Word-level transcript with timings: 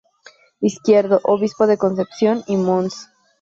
Izquierdo, 0.61 1.21
Obispo 1.23 1.67
de 1.67 1.77
Concepción, 1.77 2.41
y 2.47 2.57
Mons. 2.57 3.07